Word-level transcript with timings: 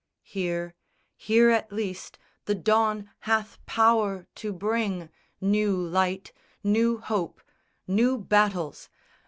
_Here, 0.23 0.73
here 1.15 1.51
at 1.51 1.71
least 1.71 2.17
the 2.45 2.55
dawn 2.55 3.11
hath 3.19 3.63
power 3.67 4.25
to 4.33 4.51
bring 4.51 5.09
New 5.39 5.77
light, 5.77 6.33
new 6.63 6.97
hope, 6.97 7.39
new 7.85 8.17
battles. 8.17 8.89